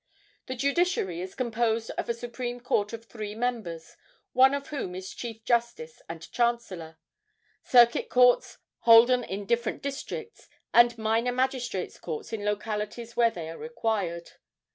[0.47, 3.95] The judiciary is composed of a Supreme Court of three members,
[4.33, 6.97] one of whom is chief justice and chancellor,
[7.61, 13.59] Circuit Courts holden in different districts, and minor magistrates' courts in localities where they are
[13.59, 14.31] required.